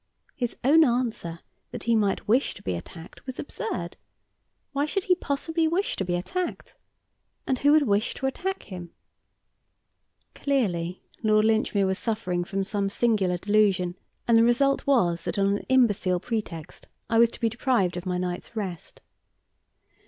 His 0.35 0.55
own 0.63 0.83
answer 0.83 1.41
that 1.69 1.83
he 1.83 1.95
might 1.95 2.27
wish 2.27 2.55
to 2.55 2.63
be 2.63 2.73
attacked 2.73 3.23
was 3.27 3.37
absurd. 3.37 3.97
Why 4.71 4.87
should 4.87 5.03
he 5.03 5.13
possibly 5.13 5.67
wish 5.67 5.95
to 5.95 6.03
be 6.03 6.15
attacked? 6.15 6.75
And 7.45 7.59
who 7.59 7.71
would 7.73 7.83
wish 7.87 8.15
to 8.15 8.25
attack 8.25 8.63
him? 8.63 8.89
Clearly, 10.33 11.03
Lord 11.21 11.45
Linchmere 11.45 11.85
was 11.85 11.99
suffering 11.99 12.43
from 12.43 12.63
some 12.63 12.89
singular 12.89 13.37
delusion, 13.37 13.93
and 14.27 14.35
the 14.35 14.43
result 14.43 14.87
was 14.87 15.21
that 15.25 15.37
on 15.37 15.57
an 15.59 15.65
imbecile 15.69 16.19
pretext 16.19 16.87
I 17.07 17.19
was 17.19 17.29
to 17.29 17.39
be 17.39 17.47
deprived 17.49 17.95
of 17.95 18.07
my 18.07 18.17
night's 18.17 18.55
rest. 18.55 19.01